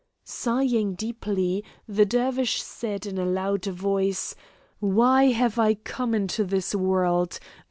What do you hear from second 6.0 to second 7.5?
into this world?